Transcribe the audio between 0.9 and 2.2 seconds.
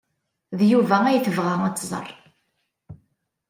ay tebɣa ad tẓer.